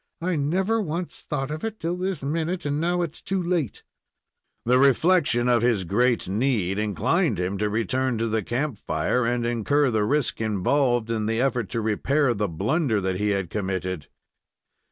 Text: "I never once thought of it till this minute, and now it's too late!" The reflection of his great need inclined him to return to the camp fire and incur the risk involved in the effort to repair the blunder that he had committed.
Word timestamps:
"I 0.19 0.35
never 0.35 0.81
once 0.81 1.21
thought 1.21 1.51
of 1.51 1.63
it 1.63 1.79
till 1.79 1.95
this 1.95 2.23
minute, 2.23 2.65
and 2.65 2.81
now 2.81 3.03
it's 3.03 3.21
too 3.21 3.39
late!" 3.39 3.83
The 4.65 4.79
reflection 4.79 5.47
of 5.47 5.61
his 5.61 5.83
great 5.83 6.27
need 6.27 6.79
inclined 6.79 7.39
him 7.39 7.59
to 7.59 7.69
return 7.69 8.17
to 8.17 8.27
the 8.27 8.41
camp 8.41 8.79
fire 8.79 9.27
and 9.27 9.45
incur 9.45 9.91
the 9.91 10.03
risk 10.03 10.41
involved 10.41 11.11
in 11.11 11.27
the 11.27 11.39
effort 11.39 11.69
to 11.69 11.81
repair 11.81 12.33
the 12.33 12.47
blunder 12.49 12.99
that 12.99 13.17
he 13.17 13.29
had 13.29 13.51
committed. 13.51 14.07